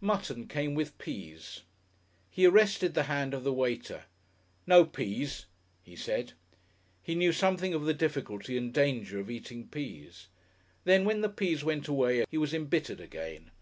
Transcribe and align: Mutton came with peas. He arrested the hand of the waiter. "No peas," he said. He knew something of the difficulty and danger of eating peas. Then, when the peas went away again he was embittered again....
Mutton 0.00 0.48
came 0.48 0.74
with 0.74 0.98
peas. 0.98 1.60
He 2.28 2.44
arrested 2.44 2.94
the 2.94 3.04
hand 3.04 3.32
of 3.32 3.44
the 3.44 3.52
waiter. 3.52 4.06
"No 4.66 4.84
peas," 4.84 5.46
he 5.80 5.94
said. 5.94 6.32
He 7.04 7.14
knew 7.14 7.32
something 7.32 7.72
of 7.72 7.84
the 7.84 7.94
difficulty 7.94 8.56
and 8.56 8.74
danger 8.74 9.20
of 9.20 9.30
eating 9.30 9.68
peas. 9.68 10.26
Then, 10.82 11.04
when 11.04 11.20
the 11.20 11.28
peas 11.28 11.62
went 11.62 11.86
away 11.86 12.14
again 12.16 12.26
he 12.32 12.36
was 12.38 12.52
embittered 12.52 13.00
again.... 13.00 13.52